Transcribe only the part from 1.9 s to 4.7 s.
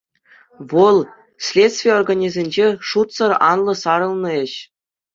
органӗсенче шутсӑр анлӑ сарӑлнӑ ĕç.